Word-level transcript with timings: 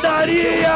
pancadaria! 0.00 0.70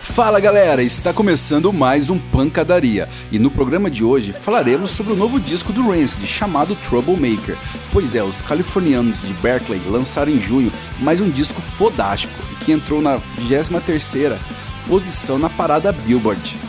Fala 0.00 0.38
galera, 0.38 0.82
está 0.82 1.10
começando 1.10 1.72
mais 1.72 2.10
um 2.10 2.18
Pancadaria 2.18 3.08
e 3.30 3.38
no 3.38 3.50
programa 3.50 3.90
de 3.90 4.04
hoje 4.04 4.30
falaremos 4.30 4.90
sobre 4.90 5.14
o 5.14 5.16
novo 5.16 5.40
disco 5.40 5.72
do 5.72 5.88
Rancid 5.88 6.26
chamado 6.26 6.76
Troublemaker. 6.76 7.56
Pois 7.90 8.14
é, 8.14 8.22
os 8.22 8.42
californianos 8.42 9.22
de 9.22 9.32
Berkeley 9.34 9.80
lançaram 9.88 10.30
em 10.30 10.38
junho 10.38 10.70
mais 11.00 11.18
um 11.20 11.30
disco 11.30 11.62
fodástico 11.62 12.34
e 12.52 12.64
que 12.64 12.72
entrou 12.72 13.00
na 13.00 13.18
23ª 13.38 14.36
posição 14.86 15.38
na 15.38 15.48
parada 15.48 15.90
Billboard. 15.92 16.61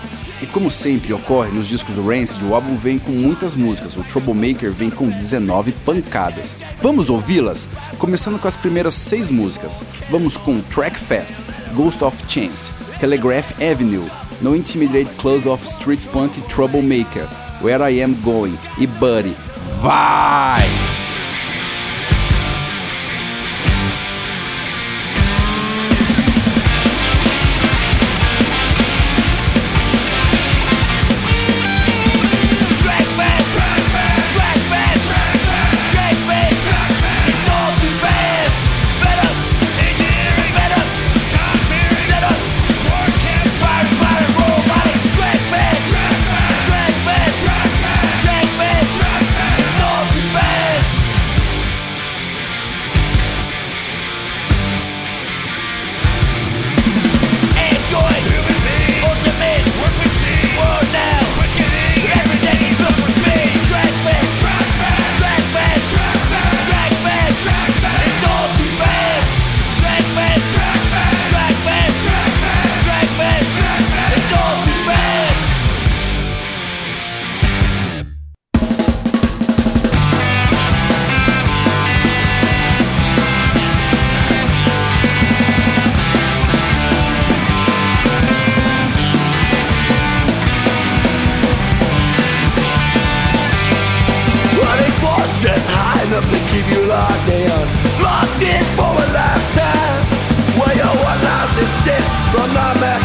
E 0.43 0.45
como 0.45 0.69
sempre 0.69 1.13
ocorre 1.13 1.51
nos 1.51 1.69
discos 1.69 1.95
do 1.95 2.05
Rancid, 2.05 2.43
o 2.43 2.53
álbum 2.53 2.75
vem 2.75 2.99
com 2.99 3.13
muitas 3.13 3.55
músicas, 3.55 3.95
o 3.95 4.03
Troublemaker 4.03 4.73
vem 4.73 4.89
com 4.89 5.07
19 5.07 5.71
pancadas. 5.85 6.57
Vamos 6.81 7.09
ouvi-las? 7.09 7.69
Começando 7.97 8.37
com 8.37 8.45
as 8.45 8.57
primeiras 8.57 8.93
seis 8.93 9.29
músicas. 9.31 9.81
Vamos 10.11 10.35
com 10.35 10.59
Track 10.59 10.99
Fast, 10.99 11.45
Ghost 11.73 12.03
of 12.03 12.17
Chance, 12.27 12.73
Telegraph 12.99 13.53
Avenue, 13.53 14.05
No 14.41 14.53
Intimidate 14.53 15.15
Close 15.15 15.47
of 15.47 15.65
Street 15.65 16.05
Punk 16.07 16.37
Troublemaker, 16.49 17.25
Where 17.61 17.81
I 17.81 18.03
Am 18.03 18.13
Going 18.15 18.57
e 18.77 18.85
Buddy. 18.85 19.37
Vai! 19.81 20.92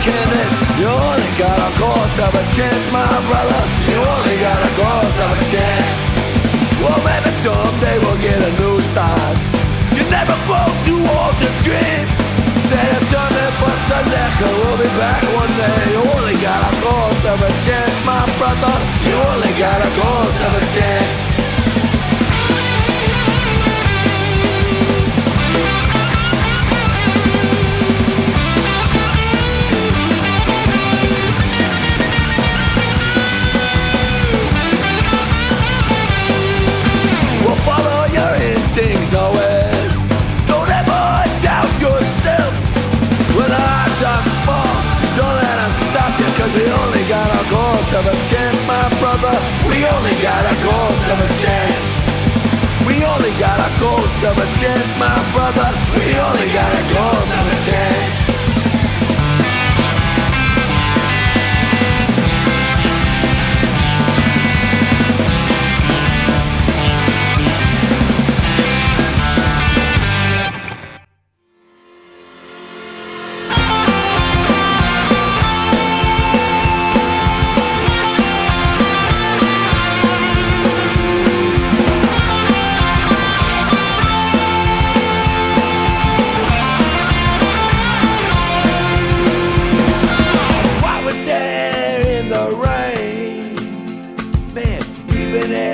The 0.09 0.45
You 0.81 0.89
only 0.89 1.33
got 1.37 1.59
a 1.59 1.71
ghost 1.79 2.17
of 2.19 2.33
a 2.35 2.45
chance, 2.57 2.85
my 2.91 3.09
brother. 3.29 3.63
You 3.91 3.99
only 4.01 4.37
got 4.41 4.61
a 4.63 4.73
ghost 4.77 5.17
of 5.25 5.31
a 5.37 5.41
chance. 5.53 5.95
Well, 6.81 7.01
maybe 7.05 7.31
someday 7.45 7.97
we'll 7.99 8.21
get 8.23 8.39
a 8.41 8.53
new 8.63 8.81
start. 8.91 9.37
You 9.97 10.03
never 10.09 10.37
broke 10.49 10.77
too 10.89 11.03
old 11.03 11.35
to 11.43 11.49
dream. 11.67 12.05
Say 12.71 12.85
it's 12.97 13.09
Sunday 13.09 13.51
for 13.61 13.75
Sunday, 13.89 14.29
cause 14.39 14.57
we'll 14.61 14.79
be 14.79 14.91
back 15.01 15.23
one 15.35 15.53
day. 15.57 15.79
You 15.93 16.01
only 16.05 16.37
got 16.39 16.61
a 16.69 16.73
ghost 16.85 17.23
of 17.25 17.39
a 17.43 17.53
chance, 17.67 17.97
my 18.05 18.23
brother. 18.39 18.75
You 19.09 19.17
only 19.33 19.53
got 19.59 19.79
a 19.83 19.91
ghost 19.97 20.39
of 20.47 20.53
a 20.61 20.65
chance 20.77 21.48
cause 46.49 46.63
we 46.63 46.71
only 46.71 47.05
got 47.09 47.29
a 47.29 47.51
ghost 47.51 47.93
of 47.95 48.07
a 48.07 48.17
chance, 48.31 48.65
my 48.67 48.89
brother. 49.01 49.35
We 49.69 49.85
only 49.87 50.17
got 50.23 50.45
a 50.45 50.55
ghost 50.65 51.07
of 51.13 51.19
a 51.21 51.31
chance. 51.43 51.83
We 52.87 53.05
only 53.05 53.33
got 53.39 53.59
a 53.61 53.81
ghost 53.81 54.19
of 54.25 54.39
a 54.39 54.47
chance, 54.61 54.91
my 54.99 55.19
brother. 55.33 55.69
We 55.95 56.19
only 56.19 56.53
got 56.53 56.73
a 56.73 56.85
ghost 56.95 57.39
of 57.39 57.47
a 57.53 57.71
chance. 57.71 58.38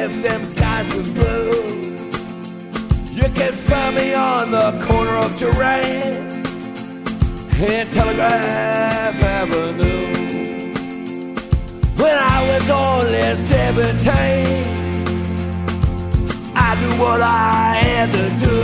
If 0.07 0.21
them 0.21 0.45
skies 0.45 0.87
was 0.95 1.09
blue, 1.09 1.97
you 3.11 3.27
can 3.33 3.55
find 3.55 3.97
me 3.97 4.13
on 4.13 4.51
the 4.51 4.73
corner 4.87 5.17
of 5.17 5.35
Durant 5.39 6.47
and 7.59 7.91
Telegraph 7.91 9.23
Avenue. 9.23 10.13
When 11.97 12.19
I 12.19 12.47
was 12.53 12.69
only 12.69 13.35
17, 13.35 14.13
I 16.55 16.75
knew 16.81 16.95
what 17.03 17.23
I 17.23 17.77
had 17.77 18.13
to 18.13 18.29
do. 18.45 18.61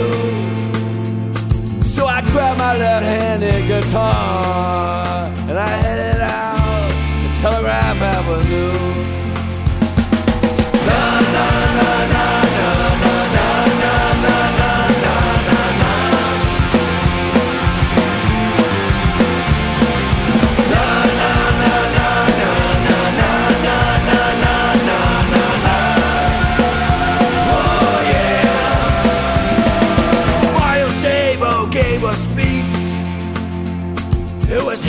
So 1.83 2.05
I 2.05 2.21
grabbed 2.21 2.59
my 2.59 2.77
left-handed 2.77 3.65
guitar 3.65 5.25
and 5.49 5.57
I 5.57 5.67
headed 5.67 6.21
out 6.21 6.91
to 6.91 7.41
Telegraph 7.41 7.99
Avenue. 7.99 9.20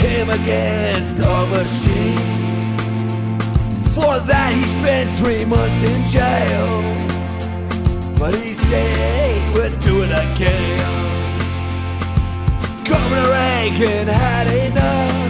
Him 0.03 0.29
against 0.29 1.17
the 1.17 1.45
machine. 1.47 2.17
For 3.95 4.19
that, 4.19 4.53
he 4.53 4.63
spent 4.63 5.09
three 5.19 5.45
months 5.45 5.81
in 5.83 6.05
jail. 6.05 6.81
But 8.19 8.35
he 8.35 8.53
said 8.53 9.39
he 9.39 9.59
would 9.59 9.79
do 9.79 10.03
it 10.03 10.11
again. 10.11 10.79
Governor 12.83 13.29
Reagan 13.31 14.07
had 14.07 14.47
enough. 14.67 15.23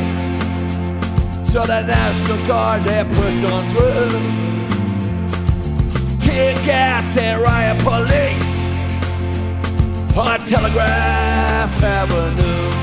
So 1.48 1.66
the 1.66 1.81
National 1.81 2.48
Guard, 2.48 2.84
they 2.84 3.04
pushed 3.04 3.46
on 3.46 3.64
through. 3.72 4.20
Tear 6.18 6.54
gas 6.66 7.16
and 7.18 7.42
riot 7.42 7.80
police 7.84 8.54
on 10.18 10.40
Telegraph 10.46 11.84
Avenue. 11.84 12.83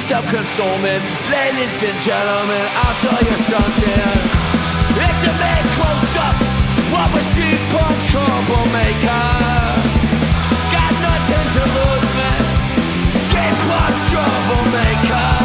self-consuming 0.00 1.02
Ladies 1.30 1.82
and 1.82 1.98
gentlemen, 2.00 2.64
I'll 2.80 2.98
tell 3.04 3.20
you 3.28 3.36
something. 3.52 4.08
Intimate 5.08 5.66
close-up 5.76 6.36
What 6.92 7.08
was 7.12 7.26
she 7.34 7.48
punk 7.72 7.96
troublemaker. 8.10 9.26
Got 10.72 10.92
nothing 11.08 11.46
to 11.56 11.62
lose, 11.76 12.10
man. 12.18 12.42
She 13.08 13.42
punk 13.68 13.94
troublemaker 14.08 15.35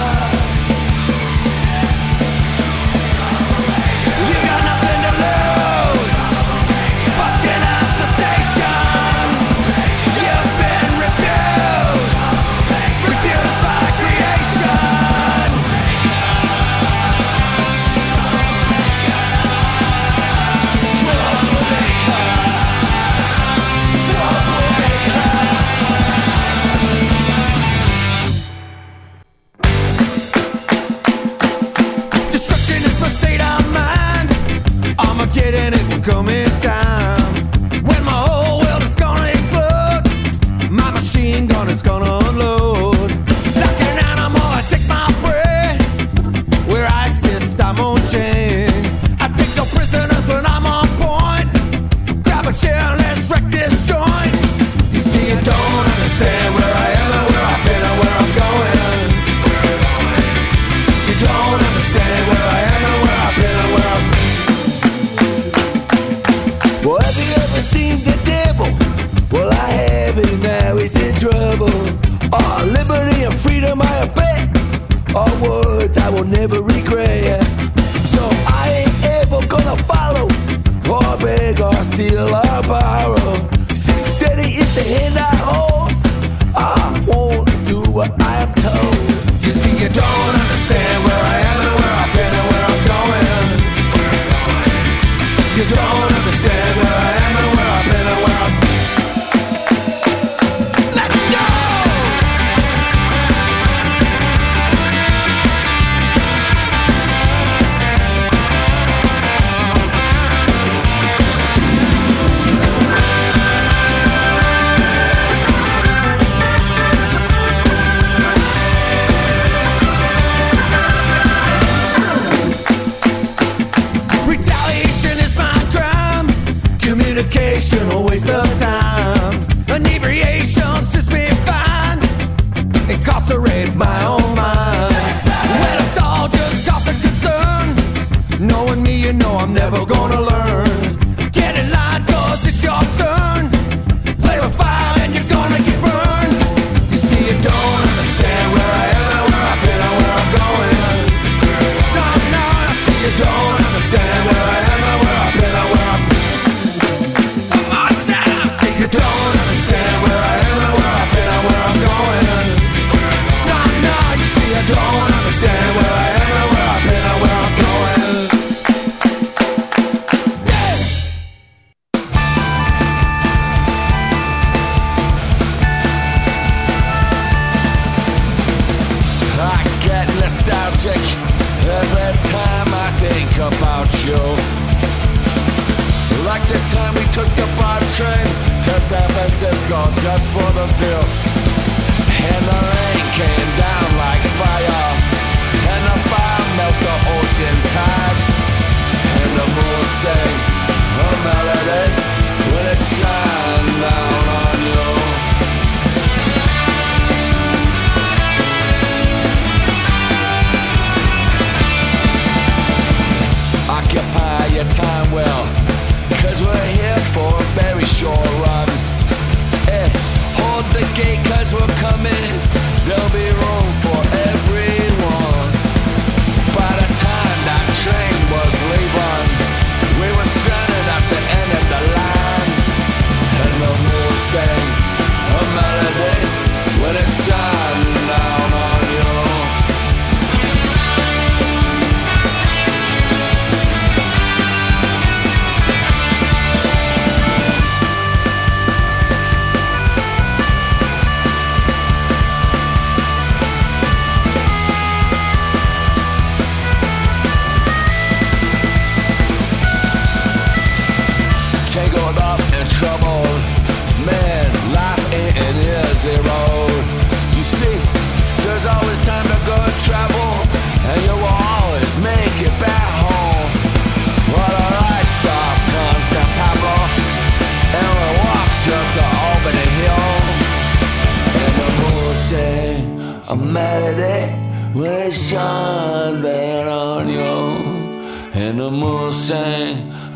it's 41.72 41.82
gonna 41.82 42.01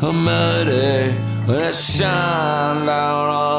a 0.02 0.12
melody 0.12 1.16
it 1.48 1.74
shines 1.74 2.86
down 2.86 3.28
on 3.30 3.55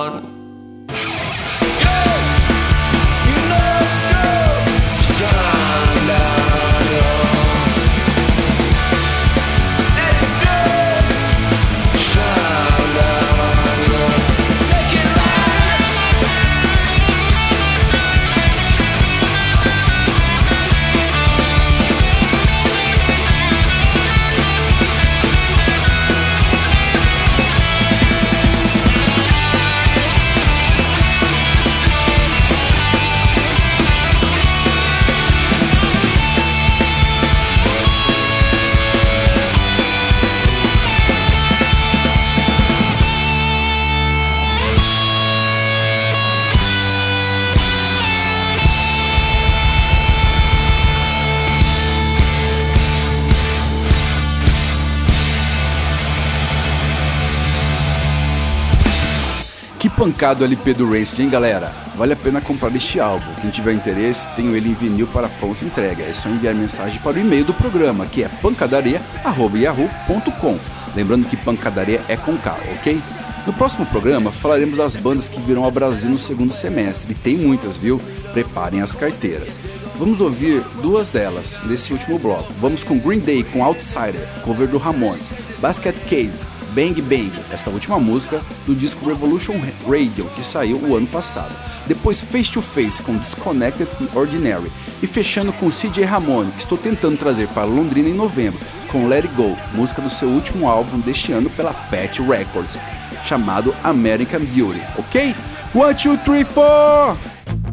indicado 60.17 60.41
o 60.41 60.45
LP 60.45 60.73
do 60.73 60.91
Race, 60.91 61.21
hein, 61.21 61.29
galera? 61.29 61.71
Vale 61.95 62.13
a 62.13 62.15
pena 62.15 62.41
comprar 62.41 62.75
este 62.75 62.99
álbum. 62.99 63.31
Quem 63.39 63.51
tiver 63.51 63.73
interesse, 63.73 64.27
tenho 64.35 64.55
ele 64.55 64.69
em 64.69 64.73
vinil 64.73 65.05
para 65.05 65.29
pronta 65.29 65.63
entrega. 65.63 66.03
É 66.03 66.11
só 66.11 66.27
enviar 66.27 66.55
mensagem 66.55 66.99
para 67.01 67.17
o 67.17 67.19
e-mail 67.19 67.45
do 67.45 67.53
programa, 67.53 68.07
que 68.07 68.23
é 68.23 68.27
pancadaria.yahoo.com. 68.27 70.57
Lembrando 70.95 71.27
que 71.27 71.37
pancadaria 71.37 72.01
é 72.07 72.17
com 72.17 72.35
K, 72.35 72.57
ok? 72.79 72.99
No 73.45 73.53
próximo 73.53 73.85
programa 73.85 74.31
falaremos 74.31 74.79
das 74.79 74.95
bandas 74.95 75.29
que 75.29 75.39
virão 75.39 75.63
ao 75.63 75.71
Brasil 75.71 76.09
no 76.09 76.17
segundo 76.17 76.51
semestre, 76.51 77.11
e 77.11 77.15
tem 77.15 77.37
muitas, 77.37 77.77
viu? 77.77 78.01
Preparem 78.33 78.81
as 78.81 78.95
carteiras. 78.95 79.59
Vamos 79.99 80.19
ouvir 80.19 80.63
duas 80.81 81.11
delas 81.11 81.61
nesse 81.63 81.93
último 81.93 82.17
bloco. 82.17 82.51
Vamos 82.59 82.83
com 82.83 82.97
Green 82.97 83.19
Day 83.19 83.43
com 83.43 83.63
Outsider, 83.63 84.27
cover 84.43 84.67
do 84.67 84.79
Ramones, 84.79 85.29
Basket 85.61 85.95
Case 86.07 86.56
Bang 86.73 87.01
Bang, 87.01 87.31
esta 87.51 87.69
última 87.69 87.99
música 87.99 88.41
do 88.65 88.75
disco 88.75 89.07
Revolution 89.07 89.55
Radio, 89.87 90.25
que 90.35 90.43
saiu 90.43 90.77
o 90.77 90.95
ano 90.95 91.07
passado. 91.07 91.55
Depois 91.85 92.19
Face 92.19 92.51
to 92.51 92.61
Face 92.61 93.01
com 93.01 93.17
Disconnected 93.17 93.89
e 93.99 94.17
Ordinary. 94.17 94.71
E 95.01 95.07
fechando 95.07 95.53
com 95.53 95.69
CJ 95.69 96.03
Ramone, 96.03 96.51
que 96.51 96.59
estou 96.59 96.77
tentando 96.77 97.17
trazer 97.17 97.47
para 97.49 97.63
Londrina 97.63 98.09
em 98.09 98.13
novembro, 98.13 98.59
com 98.91 99.07
Let 99.07 99.25
It 99.25 99.35
Go, 99.35 99.55
música 99.73 100.01
do 100.01 100.09
seu 100.09 100.29
último 100.29 100.67
álbum 100.67 100.99
deste 100.99 101.31
ano 101.31 101.49
pela 101.49 101.73
Fat 101.73 102.19
Records, 102.19 102.77
chamado 103.25 103.75
American 103.83 104.39
Beauty, 104.39 104.81
ok? 104.97 105.35
1, 105.73 105.79
2, 105.79 106.21
3, 106.23 106.47
4! 106.47 107.17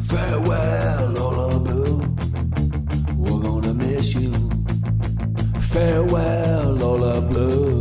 Farewell, 0.01 1.11
Lola 1.13 1.55
We're 3.17 3.41
gonna 3.41 3.73
miss 3.73 4.13
you. 4.13 4.31
Farewell, 5.59 6.71
Lola 6.73 7.21
Blue. 7.21 7.74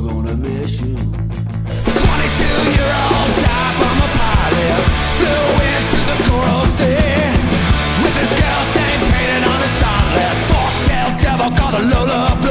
gonna 0.00 0.34
miss 0.36 0.80
you. 0.80 0.94
22 0.96 1.06
year 2.76 2.92
old 3.06 3.30
dive, 3.44 3.78
I'm 3.88 4.00
a 4.02 4.10
pilot. 4.20 4.80
Flew 5.18 5.46
into 5.72 6.00
the 6.10 6.16
coral 6.28 6.64
sea 6.78 7.24
with 8.02 8.16
his 8.20 8.32
girl 8.40 8.62
stain 8.72 9.00
painted 9.12 9.44
on 9.52 9.58
his 9.64 9.74
thought 9.82 10.06
list. 10.16 10.40
Fork 10.50 10.74
tail 10.88 11.10
devil 11.20 11.50
called 11.56 11.76
a 11.80 11.82
Lola. 11.82 12.45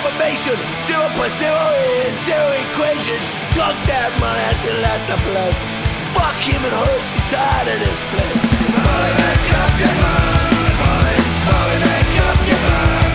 Zero 0.00 1.08
point 1.14 1.30
zero 1.36 1.60
is 2.08 2.16
zero 2.24 2.48
equations. 2.64 3.38
Talk 3.52 3.76
that 3.84 4.16
money 4.16 4.40
as 4.48 4.58
you 4.64 4.72
let 4.80 5.04
the 5.04 5.20
place. 5.28 5.60
Fuck 6.16 6.32
him 6.40 6.64
and 6.64 6.72
her, 6.72 6.96
she's 7.04 7.20
tired 7.28 7.68
of 7.68 7.78
this 7.84 8.00
place. 8.08 8.42
Molly, 8.80 9.12
make 9.20 9.50
up 9.60 9.74
your 9.76 9.94
mind. 10.00 10.56
Molly, 10.80 11.16
Molly, 11.44 11.78
make 11.84 12.16
up 12.24 12.40
your 12.48 12.62
mind. 12.64 13.12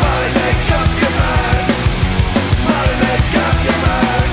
Molly, 0.00 0.30
make 0.40 0.70
up 0.72 0.90
your 1.04 1.12
mind. 1.20 1.68
Molly, 2.64 2.96
make 3.04 3.34
up 3.44 3.58
your 3.68 3.78
mind. 3.84 4.28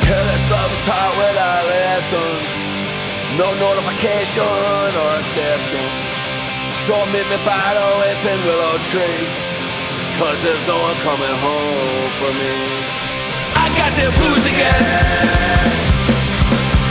Careless 0.00 0.44
love 0.48 0.72
is 0.72 0.82
taught 0.88 1.12
without 1.20 1.64
lessons. 1.68 2.48
No 3.36 3.52
notification 3.60 4.48
or 4.48 5.12
exception. 5.20 6.15
So 6.86 6.94
meet 7.06 7.26
me 7.26 7.34
by 7.42 7.58
the 7.74 7.86
weeping 7.98 8.46
willow 8.46 8.78
tree. 8.78 9.26
Cause 10.22 10.38
there's 10.44 10.64
no 10.68 10.78
one 10.78 10.94
coming 11.02 11.34
home 11.42 12.10
for 12.14 12.30
me. 12.30 12.54
I 13.58 13.66
got 13.74 13.90
the 13.98 14.06
blues 14.14 14.46
again. 14.46 14.86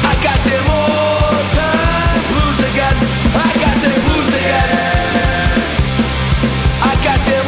I 0.03 0.19
got 0.19 0.35
them 0.43 0.67
old 0.67 1.47
time 1.55 2.19
blues 2.27 2.59
again. 2.75 2.97
I 3.39 3.51
got 3.55 3.75
the 3.79 3.95
blues 4.03 4.31
again. 4.35 5.63
I 6.83 6.93
got 6.99 7.19
them 7.23 7.45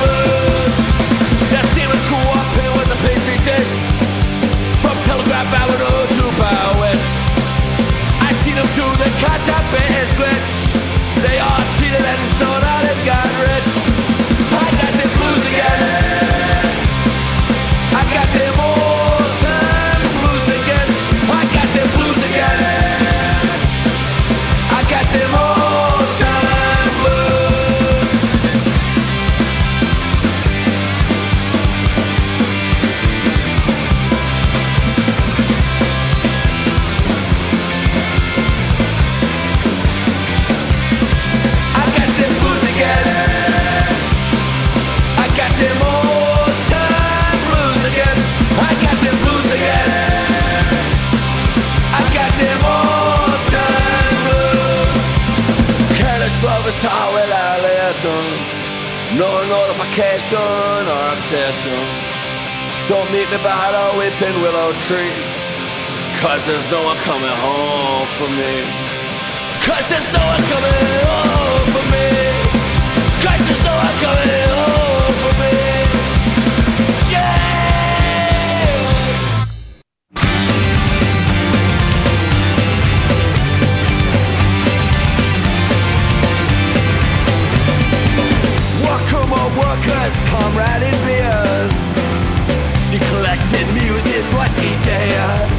blues. 0.00 0.80
That 1.52 1.66
up 2.40 2.48
here 2.56 2.72
was 2.72 2.88
a 2.88 2.96
pastry 3.04 3.36
dish. 3.44 3.74
From 4.80 4.96
Telegraph 5.04 5.52
Avenue 5.60 6.08
to. 6.16 6.24
I 8.24 8.32
seen 8.32 8.56
them 8.56 8.68
do 8.72 8.88
the 8.96 9.10
contact 9.20 9.59
horas. 12.42 12.79
Notification 60.00 60.88
or 60.88 61.12
obsession. 61.12 61.80
So 62.88 63.04
meet 63.12 63.28
me 63.30 63.36
by 63.44 63.70
the 63.70 63.98
weeping 63.98 64.40
willow 64.40 64.72
tree. 64.88 65.12
Cause 66.20 66.46
there's 66.46 66.68
no 66.70 66.84
one 66.84 66.96
coming 66.98 67.36
home 67.44 68.06
for 68.16 68.28
me. 68.28 68.64
Cause 69.64 69.88
there's 69.88 70.10
no 70.12 70.24
one 70.24 70.42
coming 70.48 70.76
home 71.04 71.66
for 71.74 71.84
me. 71.92 72.08
Cause 73.24 73.40
there's 73.46 73.64
no 73.64 73.74
one 73.76 73.96
coming 74.00 74.39
workers, 90.10 90.30
comrade 90.30 90.82
in 90.82 90.96
beers. 91.04 91.76
She 92.90 92.98
collected 93.10 93.66
muses, 93.74 94.28
what 94.32 94.50
she 94.50 94.70
dared. 94.82 95.50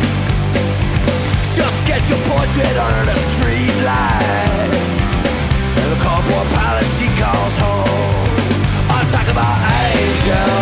She'll 1.54 1.72
sketch 1.84 2.10
a 2.12 2.18
portrait 2.30 2.78
under 2.78 3.12
the 3.12 3.18
street 3.36 3.76
light. 3.84 4.72
And 5.78 5.92
the 5.92 6.04
cardboard 6.04 6.48
palace 6.56 7.00
she 7.00 7.08
calls 7.20 7.58
home. 7.58 8.30
I'm 8.90 9.08
talking 9.10 9.32
about 9.32 9.58
Angel. 9.96 10.61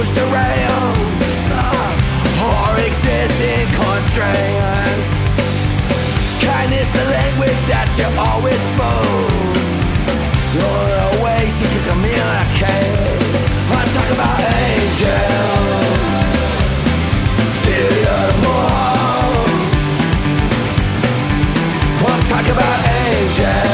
Pushed 0.00 0.16
around 0.16 0.96
or 2.40 2.72
existing 2.88 3.68
constraints. 3.76 5.12
Kindness, 6.40 6.90
the 6.96 7.04
language 7.04 7.60
that 7.68 7.86
she 7.94 8.04
always 8.16 8.60
spoke. 8.72 9.28
A 10.56 11.22
way 11.22 11.50
she 11.52 11.66
can 11.68 11.82
communicate. 11.90 12.96
I'm 13.76 13.88
about 13.92 14.40
about. 22.54 23.69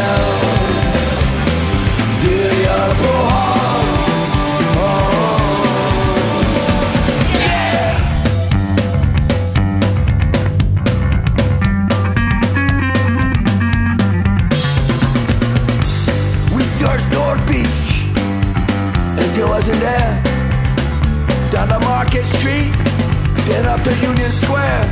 To 23.87 23.95
Union 23.99 24.33
Square. 24.33 24.83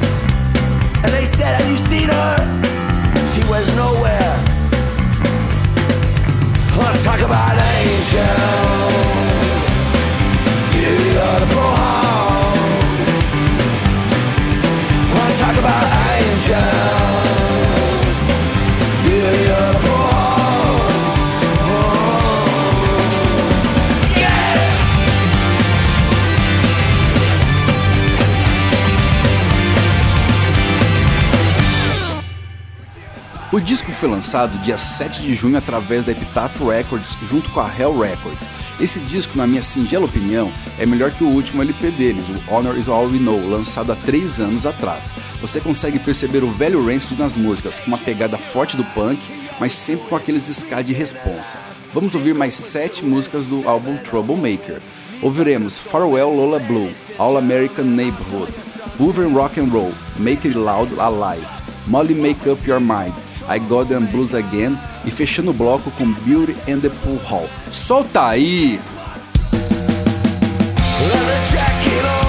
And 1.02 1.10
they 1.12 1.24
said, 1.24 1.60
Have 1.60 1.68
you 1.68 1.76
seen 1.76 2.08
her? 2.08 2.36
She 3.34 3.42
was 3.48 3.66
nowhere. 3.74 4.34
Wanna 6.78 7.02
talk 7.02 7.20
about 7.20 7.60
Angel? 7.60 9.23
Disco 33.64 33.90
foi 33.90 34.10
lançado 34.10 34.58
dia 34.58 34.76
7 34.76 35.22
de 35.22 35.34
junho 35.34 35.56
através 35.56 36.04
da 36.04 36.12
Epitaph 36.12 36.60
Records 36.60 37.16
junto 37.28 37.48
com 37.50 37.60
a 37.60 37.70
Hell 37.76 37.98
Records. 37.98 38.46
Esse 38.78 38.98
disco, 39.00 39.38
na 39.38 39.46
minha 39.46 39.62
singela 39.62 40.04
opinião, 40.04 40.52
é 40.78 40.84
melhor 40.84 41.10
que 41.10 41.24
o 41.24 41.28
último 41.28 41.62
LP 41.62 41.90
deles, 41.92 42.26
o 42.28 42.54
Honor 42.54 42.76
Is 42.76 42.88
All 42.88 43.06
We 43.06 43.18
Know, 43.18 43.48
lançado 43.48 43.90
há 43.90 43.96
3 43.96 44.40
anos 44.40 44.66
atrás. 44.66 45.10
Você 45.40 45.60
consegue 45.60 45.98
perceber 45.98 46.44
o 46.44 46.50
velho 46.50 46.84
Rancid 46.84 47.18
nas 47.18 47.36
músicas, 47.36 47.78
com 47.78 47.86
uma 47.86 47.98
pegada 47.98 48.36
forte 48.36 48.76
do 48.76 48.84
punk, 48.84 49.20
mas 49.58 49.72
sempre 49.72 50.08
com 50.08 50.16
aqueles 50.16 50.46
ska 50.48 50.82
de 50.82 50.92
responsa. 50.92 51.58
Vamos 51.94 52.14
ouvir 52.14 52.34
mais 52.34 52.54
7 52.54 53.04
músicas 53.04 53.46
do 53.46 53.66
álbum 53.66 53.96
Troublemaker. 53.96 54.80
Ouviremos 55.22 55.78
Farewell 55.78 56.34
Lola 56.34 56.58
Blue, 56.58 56.90
All 57.18 57.38
American 57.38 57.84
Neighborhood, 57.84 58.52
Hoover 58.98 59.28
Rock 59.28 59.58
and 59.58 59.70
Roll, 59.72 59.92
Make 60.18 60.46
It 60.48 60.58
Loud 60.58 60.92
Alive, 60.98 61.48
Molly 61.86 62.14
Make 62.14 62.50
Up 62.50 62.68
Your 62.68 62.80
Mind, 62.80 63.14
I 63.48 63.58
Got 63.58 63.88
Them 63.88 64.06
Blues 64.06 64.34
Again 64.34 64.78
e 65.04 65.10
fechando 65.10 65.50
o 65.50 65.54
bloco 65.54 65.90
com 65.92 66.12
Beauty 66.12 66.56
and 66.70 66.80
the 66.80 66.90
Pool 66.90 67.20
Hall. 67.28 67.48
Solta 67.70 68.28
aí! 68.28 68.80
Leather 71.08 71.46
jacket 71.50 72.04
on, 72.04 72.24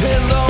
pillow 0.00 0.49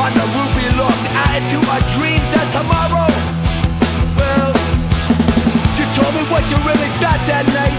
On 0.00 0.10
the 0.16 0.26
roof 0.32 0.50
we 0.56 0.64
looked 0.80 1.06
out 1.12 1.36
into 1.36 1.60
our 1.68 1.82
dreams 1.92 2.30
of 2.32 2.46
tomorrow. 2.56 3.04
Well, 4.16 4.50
you 5.76 5.84
told 5.92 6.12
me 6.16 6.24
what 6.32 6.40
you 6.48 6.56
really 6.64 6.88
thought 7.04 7.20
that 7.28 7.44
night. 7.52 7.76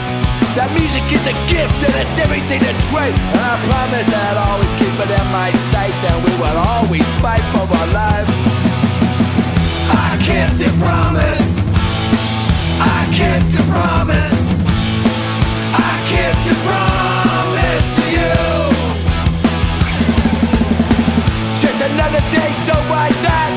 That 0.53 0.69
music 0.77 1.01
is 1.09 1.25
a 1.25 1.33
gift 1.49 1.81
and 1.81 1.95
it's 1.97 2.17
everything 2.21 2.61
that's 2.61 2.87
right. 2.93 3.09
And 3.09 3.41
I 3.41 3.57
promise 3.65 4.05
that 4.13 4.37
I'd 4.37 4.41
always 4.53 4.69
keep 4.77 4.93
it 5.01 5.09
in 5.09 5.27
my 5.33 5.49
sights 5.73 5.97
and 6.05 6.21
we 6.21 6.29
would 6.37 6.57
always 6.61 7.07
fight 7.25 7.41
for 7.49 7.65
our 7.65 7.89
life. 7.89 8.29
I 9.89 10.13
kept 10.21 10.61
the 10.61 10.69
promise. 10.77 11.41
I 12.77 13.01
kept 13.17 13.49
the 13.49 13.63
promise. 13.65 14.39
I 15.73 15.91
kept 16.05 16.37
the 16.45 16.55
promise 16.69 17.00
another 22.01 22.31
day, 22.31 22.51
so 22.65 22.73
I 22.73 23.13
thought 23.21 23.53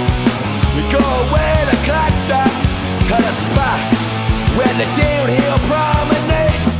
we 0.76 0.82
go 0.92 1.00
away, 1.00 1.52
the 1.64 1.76
clock 1.88 2.12
stop 2.28 2.52
to 3.08 3.16
the 3.16 3.34
spot 3.40 3.80
where 4.52 4.74
the 4.76 4.84
downhill 4.92 5.58
promenades. 5.64 6.76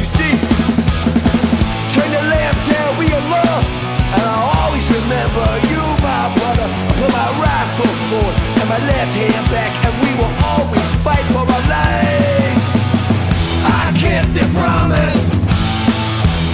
You 0.00 0.08
see, 0.16 0.34
turn 1.92 2.08
the 2.16 2.24
lamp 2.32 2.56
down, 2.64 2.96
we 2.96 3.12
alone, 3.12 3.64
and 4.16 4.24
I'll 4.24 4.56
always 4.64 4.86
remember 4.88 5.44
you, 5.68 5.84
my 6.00 6.32
brother. 6.32 6.64
I 6.64 6.92
put 6.96 7.12
my 7.12 7.28
rifle 7.44 7.92
forward 8.08 8.36
and 8.56 8.68
my 8.72 8.80
left 8.88 9.12
hand 9.20 9.46
back, 9.52 9.72
and 9.84 9.92
we 10.00 10.10
will 10.16 10.32
always 10.48 10.90
fight 11.04 11.26
for 11.28 11.44
our 11.44 11.64
lives. 11.68 12.64
I 13.68 13.92
kept 14.00 14.32
the 14.32 14.46
promise. 14.56 15.20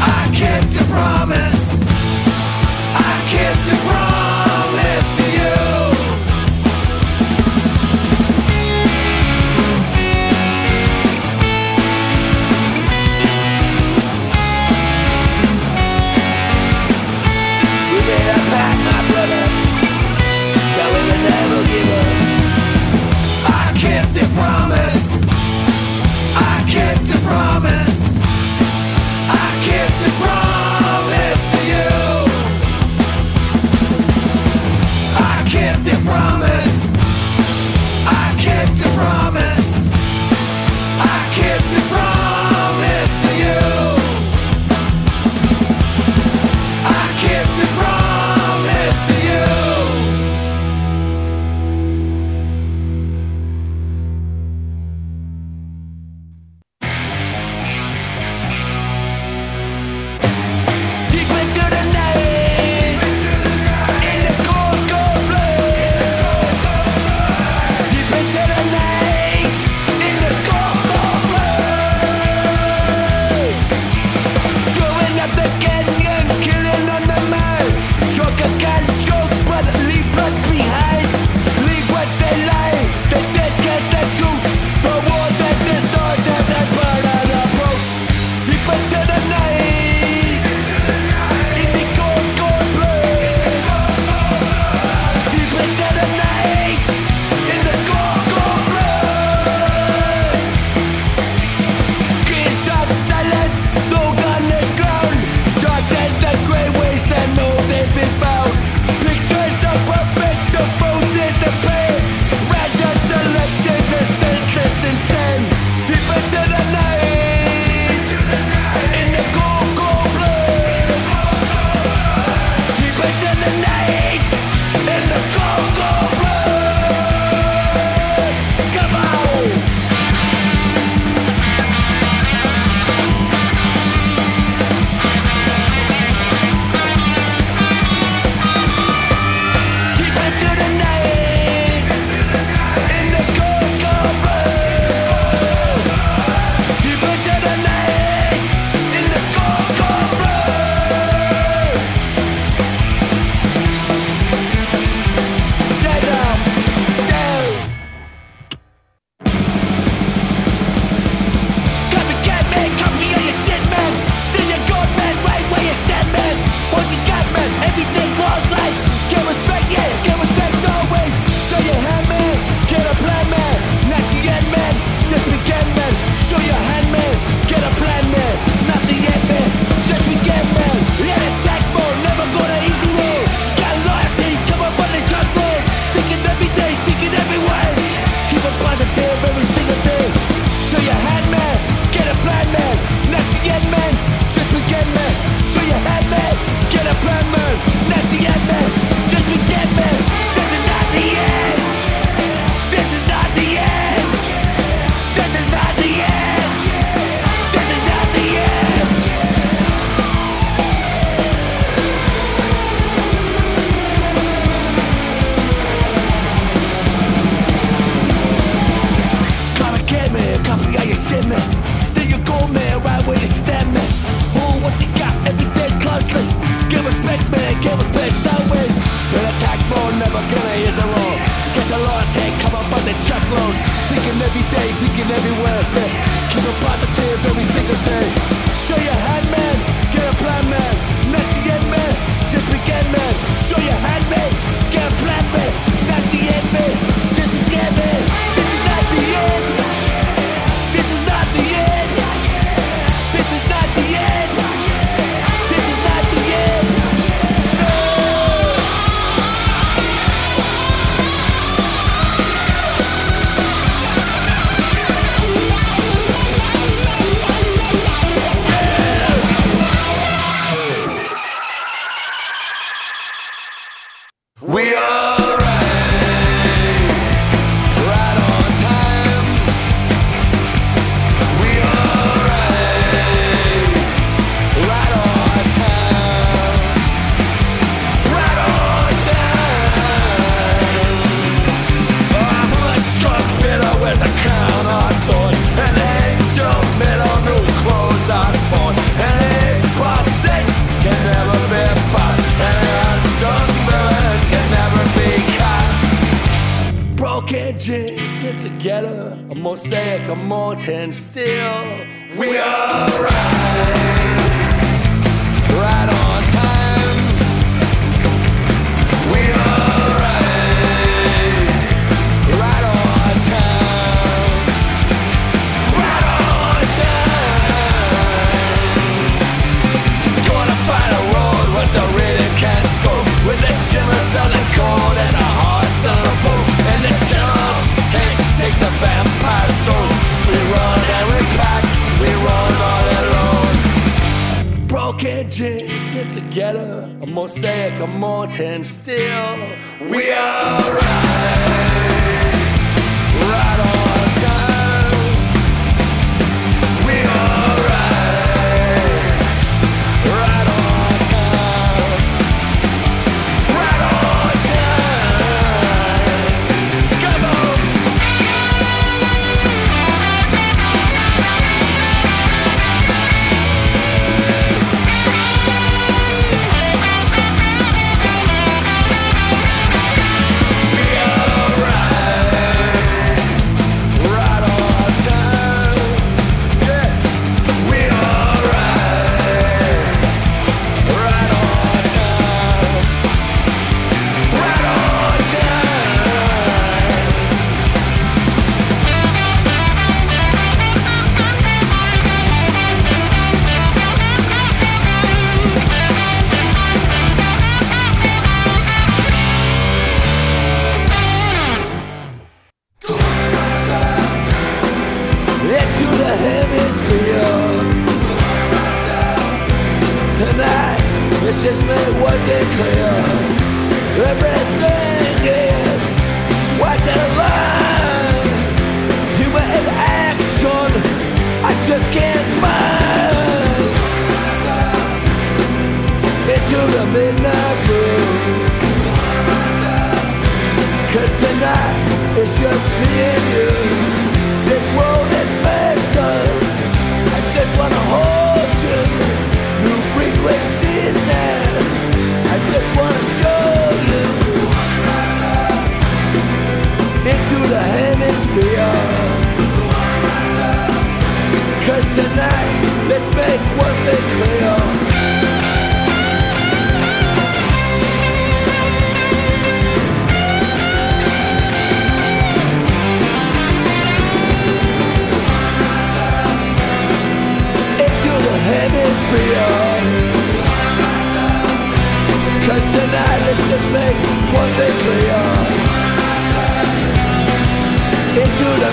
I 0.03 0.21
kept 0.35 0.73
the 0.75 0.85
promise. 0.91 1.50
The 3.67 3.77
promise 3.77 4.10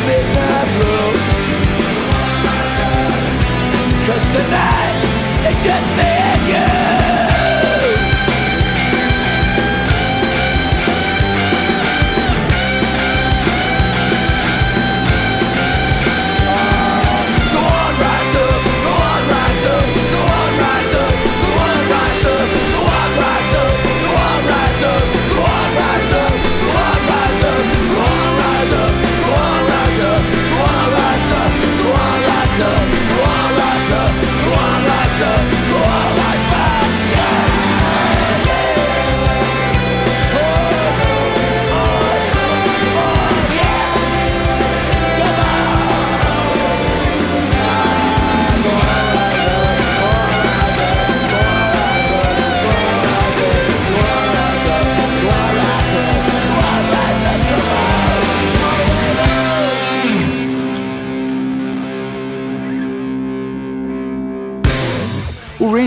midnight. 0.08 0.68
Cause 4.08 4.26
tonight 4.34 4.96
it's 5.50 5.64
just 5.66 5.98
me 5.98 6.17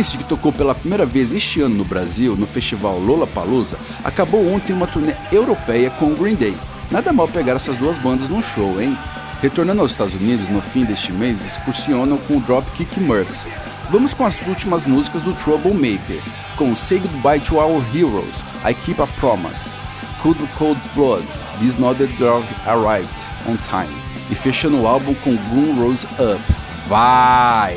Rancid, 0.01 0.16
que 0.16 0.24
tocou 0.24 0.51
pela 0.51 0.74
primeira 0.74 1.05
vez 1.05 1.30
este 1.30 1.61
ano 1.61 1.74
no 1.74 1.84
Brasil, 1.84 2.34
no 2.34 2.46
festival 2.46 2.98
Lollapalooza, 2.98 3.76
acabou 4.03 4.51
ontem 4.51 4.72
uma 4.72 4.86
turnê 4.86 5.14
europeia 5.30 5.90
com 5.90 6.07
o 6.07 6.16
Green 6.16 6.34
Day. 6.34 6.57
Nada 6.90 7.12
mal 7.12 7.28
pegar 7.28 7.53
essas 7.53 7.76
duas 7.76 7.98
bandas 7.98 8.30
num 8.30 8.42
show, 8.42 8.80
hein? 8.80 8.96
Retornando 9.42 9.82
aos 9.82 9.90
Estados 9.90 10.14
Unidos 10.14 10.48
no 10.48 10.62
fim 10.62 10.86
deste 10.86 11.12
mês, 11.12 11.44
excursionam 11.46 12.16
com 12.16 12.38
o 12.38 12.40
Dropkick 12.40 12.98
Murphys. 12.98 13.46
Vamos 13.90 14.14
com 14.14 14.24
as 14.24 14.40
últimas 14.46 14.86
músicas 14.86 15.20
do 15.20 15.34
Troublemaker, 15.34 16.18
com 16.57 16.74
Say 16.74 17.01
Goodbye 17.01 17.40
to 17.40 17.57
Our 17.57 17.84
Heroes, 17.94 18.32
I 18.64 18.72
Keep 18.72 19.03
a 19.03 19.07
Promise, 19.07 19.70
Cold 20.22 20.40
Cold 20.57 20.80
Blood, 20.94 21.26
This 21.61 21.76
Not 21.76 21.98
the 21.98 22.07
Drive 22.07 22.46
Alright 22.66 23.07
on 23.46 23.57
Time, 23.57 23.94
e 24.30 24.34
fechando 24.34 24.80
o 24.80 24.86
álbum 24.86 25.12
com 25.16 25.36
Gloom 25.36 25.82
Rose 25.82 26.07
Up. 26.18 26.42
Vai! 26.88 27.76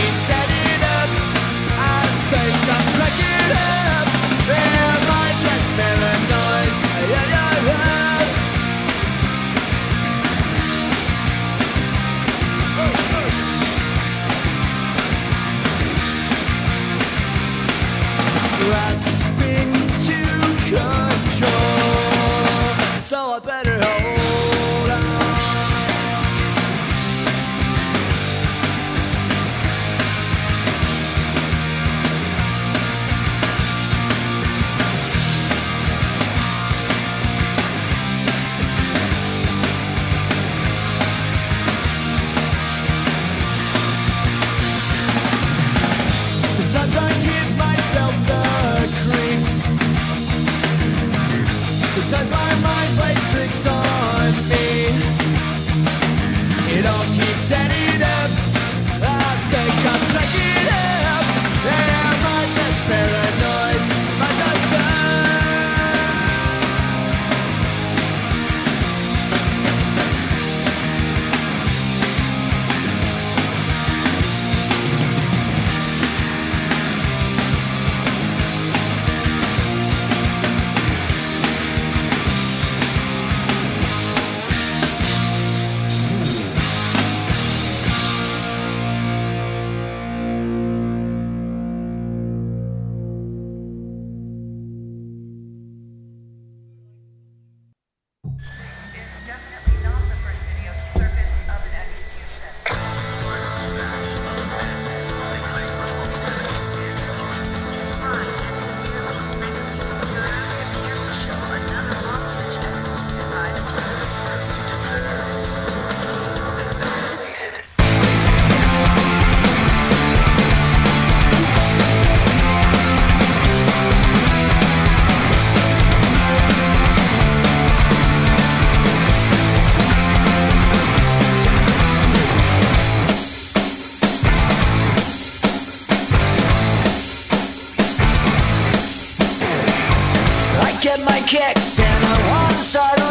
get 140.95 141.05
my 141.05 141.19
kicks. 141.27 141.79
And 141.79 142.05
I 142.05 142.17
wanna 142.29 142.53
start 142.55 143.10